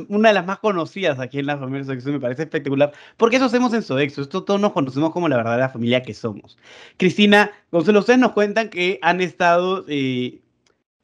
una 0.09 0.29
de 0.29 0.33
las 0.33 0.45
más 0.45 0.59
conocidas 0.59 1.19
aquí 1.19 1.39
en 1.39 1.45
la 1.45 1.57
familia 1.57 1.85
Sodexo. 1.85 2.11
Me 2.11 2.19
parece 2.19 2.43
espectacular. 2.43 2.91
Porque 3.15 3.37
eso 3.37 3.45
hacemos 3.45 3.73
en 3.73 3.83
Sodexo. 3.83 4.21
Esto 4.21 4.43
todos 4.43 4.59
nos 4.59 4.73
conocemos 4.73 5.11
como 5.11 5.29
la 5.29 5.37
verdadera 5.37 5.69
familia 5.69 6.03
que 6.03 6.13
somos. 6.13 6.57
Cristina, 6.97 7.51
Gonzalo, 7.71 7.99
ustedes 7.99 8.19
nos 8.19 8.33
cuentan 8.33 8.69
que 8.69 8.99
han 9.01 9.21
estado 9.21 9.85
eh, 9.87 10.41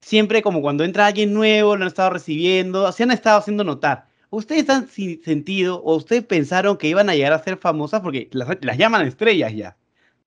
siempre 0.01 0.41
como 0.41 0.61
cuando 0.61 0.83
entra 0.83 1.07
alguien 1.07 1.33
nuevo, 1.33 1.75
lo 1.77 1.83
han 1.83 1.87
estado 1.87 2.09
recibiendo, 2.09 2.91
se 2.91 3.03
han 3.03 3.11
estado 3.11 3.39
haciendo 3.39 3.63
notar. 3.63 4.07
¿Ustedes 4.29 4.69
han 4.69 4.89
sentido 4.89 5.81
o 5.83 5.95
ustedes 5.95 6.23
pensaron 6.23 6.77
que 6.77 6.87
iban 6.87 7.09
a 7.09 7.15
llegar 7.15 7.33
a 7.33 7.43
ser 7.43 7.57
famosas 7.57 8.01
porque 8.01 8.29
las, 8.31 8.49
las 8.61 8.77
llaman 8.77 9.07
estrellas 9.07 9.53
ya? 9.53 9.77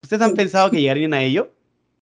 ¿Ustedes 0.03 0.23
han 0.23 0.35
pensado 0.35 0.71
que 0.71 0.81
llegarían 0.81 1.13
a 1.13 1.23
ello? 1.23 1.53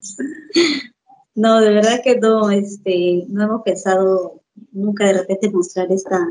No, 1.36 1.60
de 1.62 1.72
verdad 1.72 2.02
que 2.04 2.20
no, 2.20 2.52
este, 2.52 3.26
no 3.28 3.44
hemos 3.44 3.62
pensado 3.64 4.44
nunca 4.72 5.06
de 5.06 5.14
repente 5.14 5.50
mostrar 5.50 5.92
esta, 5.92 6.30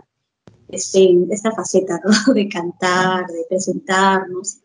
este, 0.68 1.16
esta 1.30 1.52
faceta, 1.52 2.00
¿no? 2.04 2.10
De 2.34 2.48
cantar, 2.48 3.26
de 3.26 3.44
presentarnos. 3.48 4.58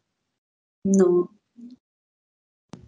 No. 0.84 1.32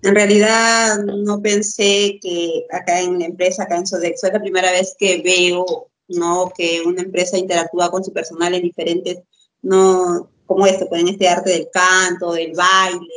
En 0.02 0.16
realidad 0.16 1.04
no 1.04 1.42
pensé 1.42 2.20
que 2.22 2.66
acá 2.72 3.02
en 3.02 3.20
la 3.20 3.26
empresa, 3.26 3.64
acá 3.64 3.78
en 3.78 3.88
Sodexo, 3.88 4.28
es 4.28 4.34
la 4.34 4.42
primera 4.42 4.72
vez 4.72 4.96
que 4.98 5.22
veo, 5.22 5.90
¿no? 6.08 6.52
Que 6.56 6.82
una 6.86 7.02
empresa 7.02 7.38
interactúa 7.38 7.92
con 7.92 8.04
su 8.04 8.14
personal 8.14 8.54
en 8.54 8.62
diferentes, 8.62 9.20
no, 9.62 10.30
como 10.46 10.66
esto, 10.68 10.88
pues 10.88 11.02
en 11.02 11.10
este 11.10 11.28
arte 11.28 11.50
del 11.50 11.70
canto, 11.72 12.32
del 12.32 12.54
baile, 12.54 13.08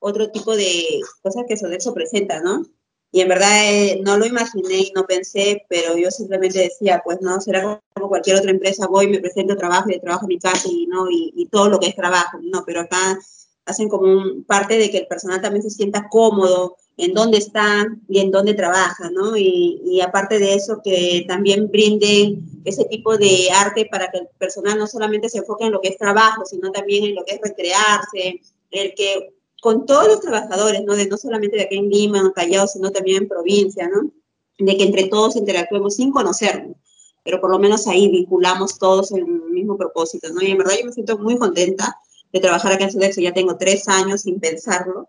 otro 0.00 0.30
tipo 0.30 0.54
de 0.54 1.00
cosas 1.22 1.44
que 1.48 1.56
Sodexo 1.56 1.94
presenta, 1.94 2.40
¿no? 2.40 2.66
Y 3.10 3.22
en 3.22 3.28
verdad 3.28 3.72
eh, 3.72 4.00
no 4.04 4.18
lo 4.18 4.26
imaginé 4.26 4.78
y 4.78 4.92
no 4.94 5.06
pensé, 5.06 5.64
pero 5.68 5.96
yo 5.96 6.10
simplemente 6.10 6.58
decía, 6.58 7.00
pues 7.02 7.18
no, 7.22 7.40
será 7.40 7.80
como 7.94 8.08
cualquier 8.08 8.36
otra 8.36 8.50
empresa, 8.50 8.86
voy, 8.86 9.08
me 9.08 9.20
presento 9.20 9.56
trabajo 9.56 9.90
y 9.90 9.98
trabajo 9.98 10.24
en 10.24 10.28
mi 10.28 10.38
casa 10.38 10.68
y, 10.70 10.86
¿no? 10.86 11.10
Y, 11.10 11.32
y, 11.34 11.46
todo 11.46 11.70
lo 11.70 11.80
que 11.80 11.88
es 11.88 11.96
trabajo, 11.96 12.38
no, 12.42 12.64
pero 12.66 12.82
acá 12.82 13.18
hacen 13.64 13.88
como 13.88 14.04
un, 14.12 14.44
parte 14.44 14.76
de 14.78 14.90
que 14.90 14.98
el 14.98 15.06
personal 15.06 15.40
también 15.40 15.62
se 15.62 15.70
sienta 15.70 16.08
cómodo 16.10 16.76
en 16.98 17.14
dónde 17.14 17.38
está 17.38 17.86
y 18.08 18.20
en 18.20 18.30
dónde 18.30 18.54
trabaja, 18.54 19.10
¿no? 19.10 19.36
Y, 19.36 19.80
y 19.86 20.00
aparte 20.00 20.38
de 20.38 20.54
eso, 20.54 20.80
que 20.82 21.24
también 21.26 21.68
brinden 21.70 22.60
ese 22.64 22.84
tipo 22.86 23.16
de 23.16 23.48
arte 23.54 23.86
para 23.90 24.10
que 24.10 24.18
el 24.18 24.28
personal 24.36 24.78
no 24.78 24.86
solamente 24.86 25.28
se 25.30 25.38
enfoque 25.38 25.64
en 25.64 25.72
lo 25.72 25.80
que 25.80 25.88
es 25.88 25.96
trabajo, 25.96 26.44
sino 26.44 26.70
también 26.72 27.04
en 27.04 27.14
lo 27.14 27.24
que 27.24 27.36
es 27.36 27.40
recrearse, 27.42 28.40
el 28.70 28.94
que 28.94 29.37
con 29.60 29.86
todos 29.86 30.06
los 30.06 30.20
trabajadores, 30.20 30.84
¿no? 30.84 30.94
De 30.94 31.06
no 31.06 31.16
solamente 31.16 31.56
de 31.56 31.64
aquí 31.64 31.76
en 31.76 31.88
Lima, 31.88 32.18
en 32.18 32.30
Callao, 32.30 32.66
sino 32.66 32.90
también 32.90 33.22
en 33.22 33.28
provincia, 33.28 33.88
¿no? 33.88 34.10
De 34.58 34.76
que 34.76 34.84
entre 34.84 35.08
todos 35.08 35.36
interactuemos 35.36 35.96
sin 35.96 36.10
conocernos, 36.10 36.76
pero 37.24 37.40
por 37.40 37.50
lo 37.50 37.58
menos 37.58 37.86
ahí 37.86 38.08
vinculamos 38.08 38.78
todos 38.78 39.12
en 39.12 39.18
el 39.18 39.50
mismo 39.50 39.76
propósito, 39.76 40.28
¿no? 40.32 40.42
Y 40.42 40.50
en 40.50 40.58
verdad 40.58 40.74
yo 40.80 40.86
me 40.86 40.92
siento 40.92 41.18
muy 41.18 41.36
contenta 41.38 41.96
de 42.32 42.40
trabajar 42.40 42.72
acá 42.72 42.84
en 42.84 42.92
Sudexo, 42.92 43.20
ya 43.20 43.32
tengo 43.32 43.56
tres 43.56 43.88
años 43.88 44.22
sin 44.22 44.40
pensarlo, 44.40 45.08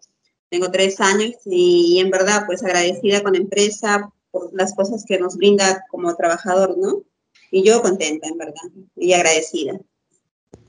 tengo 0.50 0.72
tres 0.72 1.00
años 1.00 1.36
y, 1.46 1.96
y 1.96 2.00
en 2.00 2.10
verdad 2.10 2.44
pues 2.46 2.64
agradecida 2.64 3.22
con 3.22 3.34
la 3.34 3.40
empresa 3.40 4.12
por 4.32 4.54
las 4.54 4.74
cosas 4.76 5.06
que 5.08 5.20
nos 5.20 5.38
brinda 5.38 5.86
como 5.90 6.16
trabajador, 6.16 6.78
¿no? 6.78 7.04
Y 7.52 7.64
yo 7.64 7.82
contenta, 7.82 8.28
en 8.28 8.38
verdad, 8.38 8.70
y 8.96 9.14
agradecida 9.14 9.80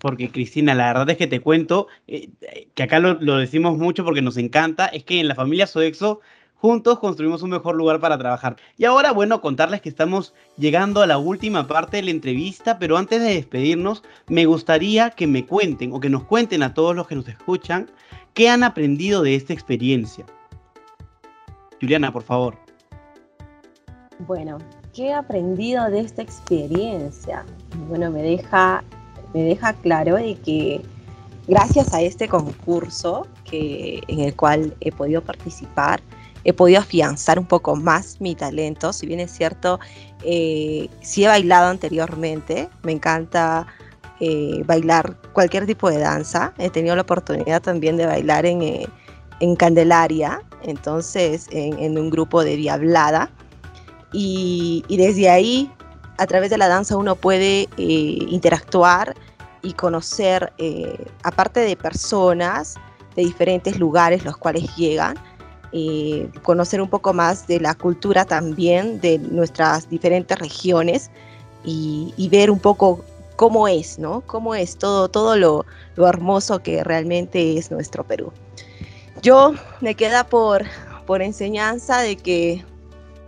porque 0.01 0.31
Cristina, 0.31 0.75
la 0.75 0.89
verdad 0.89 1.11
es 1.11 1.17
que 1.17 1.27
te 1.27 1.41
cuento, 1.41 1.87
eh, 2.09 2.31
que 2.75 2.83
acá 2.83 2.99
lo, 2.99 3.15
lo, 3.15 3.37
decimos 3.37 3.79
mucho 3.79 4.05
porque 4.05 4.23
nos 4.23 4.37
encanta, 4.37 4.87
es 4.87 5.05
que 5.05 5.21
en 5.21 5.29
la 5.29 5.35
familia 5.35 5.67
Sodexo 5.67 6.21
juntos 6.61 6.99
construimos 6.99 7.43
un 7.43 7.51
mejor 7.51 7.75
lugar 7.75 8.01
para 8.01 8.19
trabajar. 8.19 8.57
Y 8.77 8.85
ahora, 8.85 9.13
bueno, 9.13 9.41
contarles 9.41 9.81
que 9.81 9.89
estamos 9.89 10.35
llegando 10.59 11.03
a 11.03 11.07
la 11.07 11.19
última 11.19 11.67
parte 11.67 11.97
de 11.97 12.03
la 12.05 12.11
entrevista, 12.11 12.79
pero 12.79 12.99
antes 12.99 13.21
de 13.21 13.35
despedirnos, 13.35 14.03
me 14.29 14.45
gustaría 14.45 15.11
que 15.11 15.27
me 15.27 15.47
cuenten 15.47 15.93
o 15.93 16.01
que 16.01 16.11
nos 16.11 16.25
cuenten 16.25 16.63
a 16.63 16.75
todos 16.75 16.95
los 16.95 17.07
que 17.07 17.15
nos 17.15 17.29
escuchan 17.29 17.91
qué 18.35 18.49
han 18.49 18.63
aprendido 18.63 19.23
de 19.23 19.35
esta 19.35 19.53
experiencia. 19.53 20.27
Juliana, 21.81 22.13
por 22.13 22.23
favor. 22.23 22.59
Bueno, 24.27 24.59
¿qué 24.95 25.07
he 25.07 25.15
aprendido 25.15 25.89
de 25.91 26.01
esta 26.01 26.21
experiencia? 26.21 27.47
Bueno, 27.89 28.11
me 28.11 28.23
deja 28.23 28.85
me 29.35 29.43
deja 29.43 29.73
claro 29.75 30.17
de 30.17 30.35
que 30.37 30.83
gracias 31.47 31.93
a 31.93 32.01
este 32.01 32.29
concurso 32.29 33.27
que, 33.45 34.03
en 34.09 34.21
el 34.21 34.35
cual 34.35 34.75
he 34.81 34.93
podido 34.93 35.23
participar, 35.23 36.01
he 36.45 36.53
podido 36.53 36.81
afianzar 36.81 37.39
un 37.39 37.47
poco 37.47 37.77
más 37.77 38.21
mi 38.21 38.35
talento. 38.35 38.93
Si 38.93 39.07
bien 39.07 39.21
es 39.21 39.31
cierto, 39.31 39.79
eh, 40.25 40.89
sí 41.01 41.25
he 41.25 41.29
bailado 41.29 41.69
anteriormente, 41.69 42.69
me 42.83 42.93
encanta 42.93 43.67
eh, 44.21 44.63
bailar 44.67 45.17
cualquier 45.33 45.67
tipo 45.67 45.91
de 45.91 45.99
danza. 45.99 46.55
He 46.59 46.71
tenido 46.71 46.97
la 46.97 47.03
oportunidad 47.03 47.61
también 47.63 47.97
de 47.97 48.07
bailar 48.07 48.47
en, 48.47 48.63
eh, 48.63 48.87
en 49.41 49.57
Candelaria, 49.57 50.43
entonces 50.63 51.49
en, 51.51 51.99
un 51.99 52.11
grupo 52.11 52.45
de 52.45 52.57
Diablada. 52.57 53.31
Y, 54.13 54.85
y 54.89 54.97
desde 54.97 55.31
ahí 55.31 55.71
a 56.21 56.27
través 56.27 56.51
de 56.51 56.59
la 56.59 56.69
danza 56.69 56.99
uno 56.99 57.17
puede 57.17 57.63
eh, 57.79 58.19
interactuar 58.29 59.15
y 59.63 59.73
conocer, 59.73 60.53
eh, 60.59 61.07
aparte 61.23 61.61
de 61.61 61.77
personas 61.77 62.75
de 63.17 63.23
diferentes 63.23 63.79
lugares 63.79 64.23
los 64.23 64.37
cuales 64.37 64.65
llegan, 64.77 65.17
eh, 65.73 66.29
conocer 66.43 66.83
un 66.83 66.91
poco 66.91 67.15
más 67.15 67.47
de 67.47 67.59
la 67.59 67.75
cultura 67.75 68.27
también 68.27 69.01
de 69.01 69.19
nuestras 69.19 69.89
diferentes 69.89 70.39
regiones 70.39 71.11
y, 71.65 72.13
y, 72.19 72.29
ver 72.29 72.51
un 72.51 72.59
poco 72.59 73.03
cómo 73.37 73.67
es, 73.67 73.99
¿no? 73.99 74.21
Cómo 74.27 74.55
es 74.55 74.77
todo, 74.77 75.09
todo 75.09 75.37
lo, 75.37 75.65
lo 75.97 76.07
hermoso 76.07 76.59
que 76.59 76.85
realmente 76.85 77.57
es 77.57 77.71
nuestro 77.71 78.05
Perú. 78.05 78.31
Yo 79.23 79.55
me 79.81 79.95
queda 79.95 80.25
por, 80.25 80.65
por 81.07 81.23
enseñanza 81.23 82.01
de 82.01 82.17
que 82.17 82.63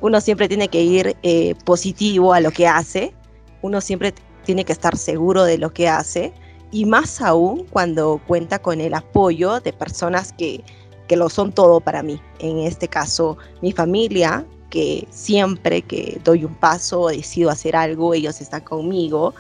uno 0.02 0.20
siempre 0.20 0.48
tiene 0.48 0.68
que 0.68 0.82
ir 0.82 1.16
eh, 1.22 1.54
positivo 1.64 2.34
a 2.34 2.40
lo 2.40 2.50
que 2.50 2.66
hace, 2.66 3.14
uno 3.62 3.80
siempre 3.80 4.12
tiene 4.44 4.64
que 4.64 4.72
estar 4.72 4.96
seguro 4.96 5.44
de 5.44 5.56
lo 5.56 5.72
que 5.72 5.88
hace 5.88 6.34
y 6.72 6.84
más 6.84 7.22
aún 7.22 7.64
cuando 7.70 8.20
cuenta 8.26 8.58
con 8.58 8.80
el 8.80 8.94
apoyo 8.94 9.60
de 9.60 9.72
personas 9.72 10.32
que, 10.32 10.64
que 11.06 11.16
lo 11.16 11.28
son 11.28 11.52
todo 11.52 11.80
para 11.80 12.02
mí. 12.02 12.20
En 12.40 12.58
este 12.58 12.88
caso, 12.88 13.38
mi 13.60 13.70
familia, 13.70 14.44
que 14.70 15.06
siempre 15.10 15.82
que 15.82 16.20
doy 16.24 16.44
un 16.44 16.54
paso 16.54 17.02
o 17.02 17.08
decido 17.08 17.50
hacer 17.50 17.76
algo, 17.76 18.12
ellos 18.12 18.40
están 18.40 18.62
conmigo. 18.62 19.34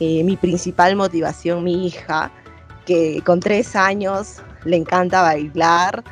Eh, 0.00 0.22
mi 0.24 0.36
principal 0.36 0.96
motivación, 0.96 1.64
mi 1.64 1.86
hija, 1.86 2.30
que 2.84 3.22
con 3.24 3.40
tres 3.40 3.74
años 3.74 4.42
le 4.64 4.76
encanta 4.76 5.22
bailar, 5.22 6.04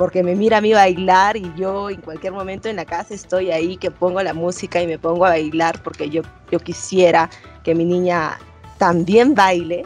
porque 0.00 0.22
me 0.22 0.34
mira 0.34 0.56
a 0.56 0.60
mí 0.62 0.72
bailar 0.72 1.36
y 1.36 1.52
yo 1.58 1.90
en 1.90 2.00
cualquier 2.00 2.32
momento 2.32 2.70
en 2.70 2.76
la 2.76 2.86
casa 2.86 3.12
estoy 3.12 3.50
ahí 3.50 3.76
que 3.76 3.90
pongo 3.90 4.22
la 4.22 4.32
música 4.32 4.80
y 4.80 4.86
me 4.86 4.98
pongo 4.98 5.26
a 5.26 5.28
bailar 5.28 5.82
porque 5.82 6.08
yo, 6.08 6.22
yo 6.50 6.58
quisiera 6.58 7.28
que 7.64 7.74
mi 7.74 7.84
niña 7.84 8.38
también 8.78 9.34
baile. 9.34 9.84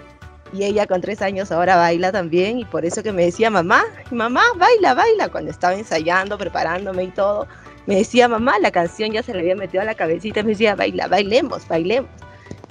Y 0.52 0.62
ella 0.62 0.86
con 0.86 1.00
tres 1.00 1.20
años 1.20 1.50
ahora 1.50 1.74
baila 1.74 2.12
también 2.12 2.60
y 2.60 2.64
por 2.64 2.84
eso 2.84 3.02
que 3.02 3.10
me 3.10 3.24
decía 3.24 3.50
mamá, 3.50 3.82
mamá, 4.12 4.44
baila, 4.56 4.94
baila, 4.94 5.30
cuando 5.30 5.50
estaba 5.50 5.74
ensayando, 5.74 6.38
preparándome 6.38 7.02
y 7.02 7.10
todo, 7.10 7.48
me 7.86 7.96
decía 7.96 8.28
mamá, 8.28 8.60
la 8.60 8.70
canción 8.70 9.10
ya 9.10 9.24
se 9.24 9.34
le 9.34 9.40
había 9.40 9.56
metido 9.56 9.82
a 9.82 9.84
la 9.84 9.96
cabecita 9.96 10.44
me 10.44 10.50
decía 10.50 10.76
baila, 10.76 11.08
bailemos, 11.08 11.66
bailemos. 11.66 12.10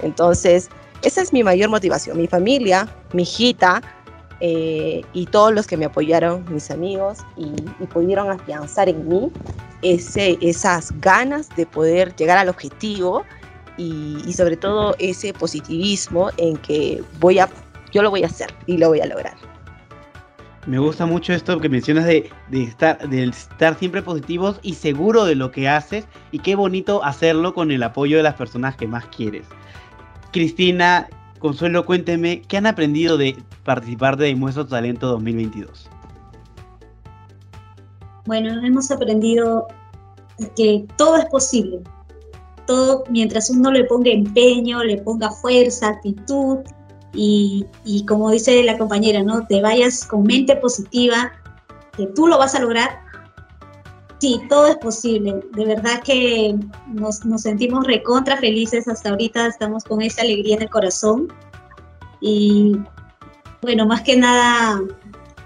Entonces, 0.01 0.69
esa 1.01 1.21
es 1.21 1.33
mi 1.33 1.43
mayor 1.43 1.69
motivación, 1.69 2.15
mi 2.15 2.27
familia, 2.27 2.87
mi 3.11 3.23
hijita, 3.23 3.81
eh, 4.45 5.05
y 5.13 5.25
todos 5.27 5.53
los 5.53 5.67
que 5.67 5.77
me 5.77 5.85
apoyaron, 5.85 6.43
mis 6.53 6.69
amigos, 6.69 7.19
y, 7.37 7.53
y 7.79 7.85
pudieron 7.87 8.29
afianzar 8.29 8.89
en 8.89 9.07
mí 9.07 9.31
ese, 9.81 10.37
esas 10.41 10.91
ganas 10.99 11.47
de 11.55 11.65
poder 11.65 12.13
llegar 12.17 12.37
al 12.37 12.49
objetivo 12.49 13.23
y, 13.77 14.17
y, 14.27 14.33
sobre 14.33 14.57
todo 14.57 14.97
ese 14.99 15.31
positivismo 15.31 16.29
en 16.35 16.57
que 16.57 17.01
voy 17.21 17.39
a, 17.39 17.47
yo 17.93 18.03
lo 18.03 18.09
voy 18.09 18.23
a 18.23 18.25
hacer 18.25 18.53
y 18.67 18.75
lo 18.75 18.89
voy 18.89 18.99
a 18.99 19.05
lograr. 19.05 19.35
Me 20.67 20.77
gusta 20.77 21.05
mucho 21.05 21.31
esto 21.31 21.61
que 21.61 21.69
mencionas 21.69 22.03
de, 22.03 22.29
de, 22.49 22.63
estar, 22.63 23.07
de 23.07 23.23
estar 23.23 23.79
siempre 23.79 24.01
positivos 24.01 24.59
y 24.61 24.73
seguro 24.73 25.23
de 25.23 25.35
lo 25.35 25.51
que 25.51 25.69
haces 25.69 26.05
y 26.31 26.39
qué 26.39 26.55
bonito 26.55 27.01
hacerlo 27.05 27.53
con 27.53 27.71
el 27.71 27.81
apoyo 27.81 28.17
de 28.17 28.23
las 28.23 28.35
personas 28.35 28.75
que 28.75 28.87
más 28.87 29.05
quieres. 29.05 29.47
Cristina, 30.33 31.07
Consuelo, 31.43 31.85
cuénteme, 31.85 32.41
¿qué 32.47 32.55
han 32.55 32.65
aprendido 32.65 33.17
de 33.17 33.35
participar 33.65 34.15
de 34.15 34.33
Muestra 34.33 34.65
Talento 34.65 35.07
2022? 35.07 35.89
Bueno, 38.25 38.65
hemos 38.65 38.89
aprendido 38.89 39.67
que 40.55 40.85
todo 40.95 41.17
es 41.17 41.25
posible. 41.25 41.81
Todo 42.65 43.03
mientras 43.09 43.49
uno 43.49 43.71
le 43.71 43.83
ponga 43.83 44.09
empeño, 44.09 44.85
le 44.85 44.99
ponga 44.99 45.31
fuerza, 45.31 45.89
actitud 45.89 46.59
y, 47.13 47.65
y 47.83 48.05
como 48.05 48.31
dice 48.31 48.63
la 48.63 48.77
compañera, 48.77 49.21
¿no? 49.21 49.45
Te 49.45 49.61
vayas 49.61 50.07
con 50.07 50.23
mente 50.23 50.55
positiva, 50.55 51.33
que 51.97 52.07
tú 52.07 52.27
lo 52.27 52.37
vas 52.37 52.55
a 52.55 52.61
lograr. 52.61 53.02
Sí, 54.23 54.39
todo 54.47 54.67
es 54.67 54.77
posible. 54.77 55.43
De 55.51 55.65
verdad 55.65 56.01
que 56.01 56.55
nos, 56.87 57.25
nos 57.25 57.41
sentimos 57.41 57.85
recontra 57.85 58.37
felices 58.37 58.87
hasta 58.87 59.09
ahorita, 59.09 59.47
estamos 59.47 59.83
con 59.83 60.01
esa 60.01 60.21
alegría 60.21 60.55
en 60.55 60.61
el 60.61 60.69
corazón. 60.69 61.27
Y 62.21 62.77
bueno, 63.61 63.85
más 63.85 64.01
que 64.01 64.15
nada, 64.15 64.81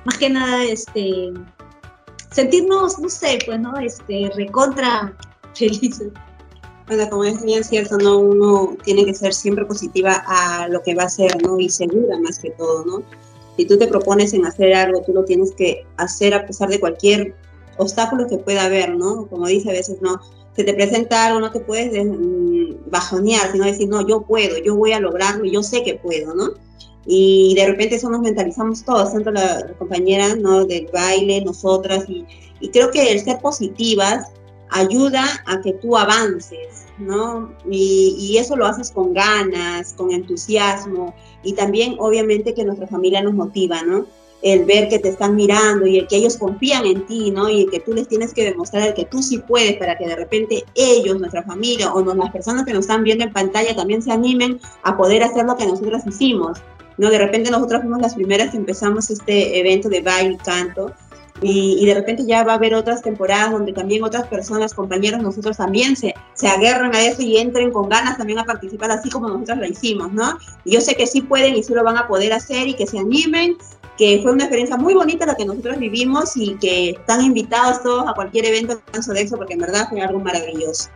más 0.05 0.19
que 0.19 0.29
nada, 0.29 0.63
este, 0.63 1.34
sentirnos, 2.29 3.00
no 3.00 3.10
sé, 3.10 3.39
pues, 3.48 3.60
¿no? 3.60 3.75
Este, 3.79 4.29
recontra 4.36 5.12
felices. 5.55 6.10
Bueno, 6.86 7.10
como 7.10 7.24
es 7.24 7.43
bien 7.43 7.63
cierto, 7.63 7.98
¿no? 7.98 8.19
Uno 8.19 8.77
tiene 8.84 9.05
que 9.05 9.15
ser 9.15 9.34
siempre 9.34 9.65
positiva 9.65 10.24
a 10.27 10.67
lo 10.67 10.84
que 10.84 10.93
va 10.93 11.01
a 11.01 11.07
hacer, 11.07 11.41
¿no? 11.41 11.60
Y 11.60 11.69
segura 11.69 12.19
más 12.19 12.38
que 12.38 12.51
todo, 12.51 12.86
¿no? 12.86 13.01
Si 13.55 13.65
tú 13.65 13.75
te 13.79 13.88
propones 13.88 14.36
en 14.36 14.46
hacer 14.46 14.72
algo, 14.75 15.01
tú 15.01 15.13
lo 15.13 15.25
tienes 15.25 15.51
que 15.53 15.84
hacer 15.98 16.36
a 16.36 16.46
pesar 16.46 16.69
de 16.69 16.79
cualquier 16.79 17.34
obstáculo 17.77 18.27
que 18.27 18.38
pueda 18.38 18.65
haber, 18.65 18.96
¿no? 18.96 19.27
Como 19.27 19.48
dice 19.48 19.69
a 19.69 19.74
veces, 19.74 20.01
¿no? 20.01 20.19
Se 20.55 20.63
te 20.63 20.74
presenta 20.74 21.25
algo, 21.25 21.39
no 21.39 21.51
te 21.51 21.60
puedes 21.60 21.91
bajonear, 22.88 23.51
sino 23.51 23.65
decir, 23.65 23.88
no, 23.88 24.07
yo 24.07 24.22
puedo, 24.22 24.57
yo 24.57 24.75
voy 24.75 24.91
a 24.91 25.00
lograrlo, 25.00 25.46
yo 25.46 25.62
sé 25.62 25.84
que 25.84 25.96
puedo, 25.96 26.34
¿no? 26.34 26.53
y 27.10 27.55
de 27.55 27.65
repente 27.65 27.96
eso 27.96 28.10
nos 28.10 28.19
mentalizamos 28.19 28.84
todos, 28.84 29.13
tanto 29.13 29.31
la, 29.31 29.65
compañera 29.79 30.36
¿no? 30.36 30.65
del 30.65 30.89
baile, 30.91 31.41
nosotras, 31.41 32.03
y, 32.10 32.25
y, 32.60 32.69
creo 32.69 32.91
que 32.91 33.13
el 33.13 33.22
ser 33.22 33.39
positivas 33.39 34.27
ayuda 34.72 35.24
a 35.46 35.62
que 35.62 35.72
tú 35.74 35.98
avances, 35.98 36.86
¿no? 36.98 37.53
Y, 37.69 38.36
eso 38.38 38.57
lo 38.57 38.65
haces 38.65 38.91
con 38.91 39.13
ganas, 39.13 39.93
con 39.93 40.12
entusiasmo, 40.12 41.15
y 41.43 41.53
también 41.53 41.96
obviamente 42.00 42.53
que 42.53 42.65
nuestra 42.65 42.88
familia 42.88 43.22
nos 43.22 43.34
motiva, 43.34 43.81
¿no? 43.84 44.05
El 44.41 44.65
ver 44.65 44.88
que 44.89 45.00
te 45.00 45.10
están 45.10 45.36
mirando 45.36 45.86
y 45.88 46.06
que 46.06 46.17
ellos 46.17 46.38
confían 46.38 46.86
en 46.86 47.06
ti, 47.06 47.32
¿no? 47.32 47.50
Y 47.50 47.65
que 47.67 47.79
tú 47.79 47.94
les 47.94 48.08
tienes 48.08 48.34
que 48.34 48.44
demostrar 48.44 48.94
que 48.94 49.06
tú 49.06 49.22
sí 49.24 49.39
puedes 49.39 49.77
para 49.77 49.98
que 49.98 50.08
de 50.08 50.15
repente 50.15 50.63
ellos, 50.75 51.20
nuestra 51.20 51.44
familia 51.44 51.94
o 51.94 52.03
las 52.13 52.32
personas 52.32 52.65
que 52.65 52.74
nos 52.74 52.82
están 52.82 53.03
viendo 53.03 53.24
en 53.24 53.34
pantalla 53.34 53.75
también 53.75 54.01
se 54.01 54.12
animen 54.12 54.60
a 54.84 54.96
poder 54.96 55.24
hacer 55.24 55.46
lo 55.46 55.56
que 55.58 55.65
nosotros 55.65 56.03
hicimos, 56.06 56.60
¿no? 56.98 57.10
De 57.10 57.17
repente 57.17 57.50
nosotros 57.50 57.82
fuimos 57.82 58.01
las 58.01 58.15
primeras 58.15 58.51
que 58.51 58.58
empezamos 58.58 59.10
este 59.10 59.60
evento 59.60 59.89
de 59.89 60.01
baile 60.01 60.34
y 60.34 60.38
canto 60.38 60.94
y, 61.41 61.86
de 61.86 61.94
repente 61.94 62.25
ya 62.25 62.44
va 62.44 62.53
a 62.53 62.56
haber 62.56 62.74
otras 62.74 63.03
temporadas 63.03 63.51
donde 63.51 63.72
también 63.72 64.03
otras 64.03 64.27
personas, 64.27 64.74
compañeros, 64.74 65.22
nosotros 65.22 65.58
también 65.58 65.96
se, 65.96 66.15
se 66.34 66.48
aguerran 66.48 66.96
a 66.96 67.01
eso 67.06 67.22
y 67.22 67.38
entren 67.38 67.72
con 67.72 67.89
ganas 67.89 68.17
también 68.17 68.39
a 68.39 68.46
participar 68.46 68.89
así 68.91 69.10
como 69.10 69.29
nosotros 69.29 69.60
lo 69.60 69.65
hicimos, 69.65 70.12
¿no? 70.13 70.38
Y 70.65 70.72
yo 70.72 70.82
sé 70.82 70.96
que 70.96 71.06
sí 71.06 71.22
pueden 71.22 71.56
y 71.56 71.62
sí 71.62 71.74
lo 71.74 71.84
van 71.84 71.98
a 71.98 72.08
poder 72.08 72.34
hacer 72.34 72.67
y 72.67 72.74
que 72.74 72.88
se 72.88 72.98
animen, 72.98 73.56
que 73.98 74.20
fue 74.22 74.32
una 74.32 74.44
experiencia 74.44 74.77
muy 74.77 74.94
bonita 74.94 75.25
la 75.25 75.36
que 75.36 75.46
nosotros 75.46 75.77
vivimos 75.77 76.38
y 76.38 76.56
que 76.56 76.92
están 76.92 77.22
invitados 77.22 77.82
todos 77.84 78.08
a 78.08 78.13
cualquier 78.13 78.46
evento 78.46 78.75
de 78.75 79.22
eso 79.22 79.38
porque 79.38 79.54
en 79.54 79.60
verdad 79.60 79.88
fue 79.89 80.01
algo 80.01 80.20
maravilloso. 80.20 80.89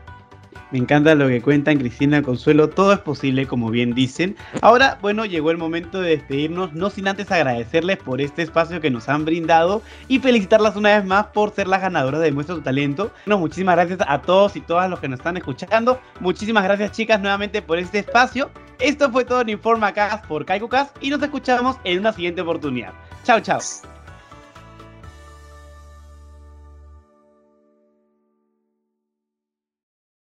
Me 0.72 0.79
encanta 0.79 1.15
lo 1.15 1.27
que 1.27 1.41
cuentan 1.41 1.79
Cristina 1.79 2.22
Consuelo, 2.22 2.70
todo 2.70 2.93
es 2.93 3.00
posible 3.00 3.46
como 3.46 3.70
bien 3.70 3.93
dicen. 3.93 4.38
Ahora, 4.62 4.98
bueno, 5.01 5.25
llegó 5.25 5.51
el 5.51 5.58
momento 5.58 6.00
de 6.00 6.12
despedirnos, 6.12 6.72
no 6.72 6.89
sin 6.89 7.10
antes 7.10 7.29
agradecerles 7.29 7.98
por 7.98 8.22
este 8.22 8.41
espacio 8.41 8.79
que 8.79 8.89
nos 8.89 9.10
han 9.10 9.25
brindado 9.25 9.81
y 10.08 10.20
felicitarlas 10.20 10.77
una 10.77 10.96
vez 10.96 11.05
más 11.05 11.27
por 11.27 11.53
ser 11.53 11.67
las 11.67 11.81
ganadoras 11.81 12.22
de 12.22 12.31
Muestra 12.31 12.55
tu 12.55 12.62
Talento. 12.62 13.12
Bueno, 13.25 13.39
muchísimas 13.39 13.75
gracias 13.75 14.00
a 14.08 14.22
todos 14.22 14.55
y 14.55 14.62
todas 14.62 14.89
los 14.89 15.01
que 15.01 15.10
nos 15.10 15.20
están 15.20 15.36
escuchando. 15.36 16.00
Muchísimas 16.22 16.63
gracias 16.63 16.93
chicas 16.93 17.20
nuevamente 17.20 17.62
por 17.62 17.77
este 17.77 18.00
espacio. 18.00 18.50
Esto 18.81 19.11
fue 19.11 19.25
todo 19.25 19.41
en 19.41 19.50
Informa 19.50 19.93
Cast 19.93 20.25
por 20.25 20.43
CaikuCast 20.43 20.97
y 21.01 21.09
nos 21.11 21.21
escuchamos 21.21 21.77
en 21.83 22.00
una 22.00 22.11
siguiente 22.13 22.41
oportunidad. 22.41 22.93
Chao, 23.23 23.39
chao. 23.39 23.59